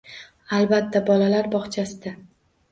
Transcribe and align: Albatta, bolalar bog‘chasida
Albatta, 0.59 1.03
bolalar 1.11 1.53
bog‘chasida 1.55 2.19